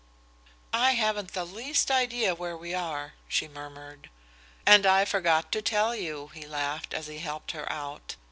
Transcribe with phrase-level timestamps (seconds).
[0.73, 4.09] "I haven't the least idea where we are," she murmured.
[4.65, 8.15] "And I forgot to tell you," he laughed, as he helped her out.